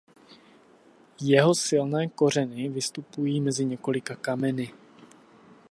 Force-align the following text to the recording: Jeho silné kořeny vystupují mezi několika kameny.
Jeho 1.21 1.53
silné 1.55 2.07
kořeny 2.07 2.69
vystupují 2.69 3.41
mezi 3.41 3.65
několika 3.65 4.15
kameny. 4.15 4.73